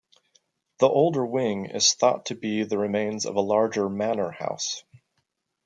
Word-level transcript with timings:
The 0.79 0.87
older 0.87 1.23
wing 1.23 1.67
is 1.67 1.93
thought 1.93 2.25
to 2.25 2.33
be 2.35 2.63
the 2.63 2.79
remains 2.79 3.27
of 3.27 3.35
a 3.35 3.39
larger 3.39 3.87
manor 3.87 4.31
house. 4.31 4.83